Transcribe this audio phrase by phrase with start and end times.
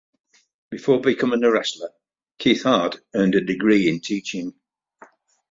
[0.71, 1.91] Before becoming a wrestler,
[2.39, 4.55] Keith Hart earned a degree in teaching.